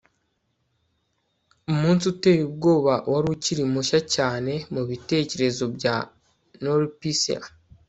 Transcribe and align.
umunsi 1.71 2.03
uteye 2.13 2.41
ubwoba 2.49 2.93
wari 3.11 3.27
ukiri 3.35 3.63
mushya 3.73 3.99
cyane 4.15 4.51
mubitekerezo 4.73 5.63
bya 5.75 5.95
norpisia 6.61 7.39